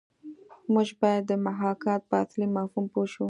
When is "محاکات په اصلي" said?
1.45-2.47